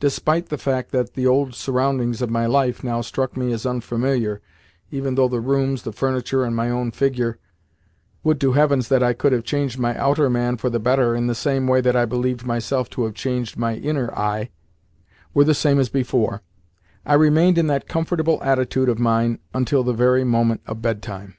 Despite 0.00 0.48
the 0.48 0.58
fact 0.58 0.90
that 0.90 1.14
the 1.14 1.28
old 1.28 1.54
surroundings 1.54 2.20
of 2.20 2.28
my 2.28 2.44
life 2.44 2.82
now 2.82 3.02
struck 3.02 3.36
me 3.36 3.52
as 3.52 3.64
unfamiliar 3.64 4.42
(even 4.90 5.14
though 5.14 5.28
the 5.28 5.38
rooms, 5.38 5.84
the 5.84 5.92
furniture, 5.92 6.42
and 6.42 6.56
my 6.56 6.68
own 6.70 6.90
figure 6.90 7.38
would 8.24 8.40
to 8.40 8.54
heavens 8.54 8.88
that 8.88 9.00
I 9.00 9.12
could 9.12 9.30
have 9.30 9.44
changed 9.44 9.78
my 9.78 9.96
outer 9.96 10.28
man 10.28 10.56
for 10.56 10.70
the 10.70 10.80
better 10.80 11.14
in 11.14 11.28
the 11.28 11.36
same 11.36 11.68
way 11.68 11.80
that 11.82 11.94
I 11.94 12.04
believed 12.04 12.44
myself 12.44 12.90
to 12.90 13.04
have 13.04 13.14
changed 13.14 13.56
my 13.56 13.76
inner 13.76 14.12
I 14.12 14.50
were 15.34 15.44
the 15.44 15.54
same 15.54 15.78
as 15.78 15.88
before), 15.88 16.42
I 17.06 17.14
remained 17.14 17.56
in 17.56 17.68
that 17.68 17.86
comfortable 17.86 18.42
attitude 18.42 18.88
of 18.88 18.98
mine 18.98 19.38
until 19.54 19.84
the 19.84 19.92
very 19.94 20.24
moment 20.24 20.62
of 20.66 20.82
bedtime. 20.82 21.36